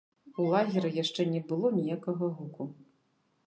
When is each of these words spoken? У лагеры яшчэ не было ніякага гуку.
У 0.43 0.45
лагеры 0.53 0.89
яшчэ 1.03 1.21
не 1.35 1.43
было 1.53 1.67
ніякага 1.77 2.33
гуку. 2.41 2.71